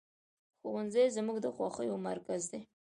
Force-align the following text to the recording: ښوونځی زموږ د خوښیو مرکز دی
ښوونځی 0.59 1.05
زموږ 1.17 1.37
د 1.41 1.47
خوښیو 1.55 1.95
مرکز 2.07 2.41
دی 2.51 2.61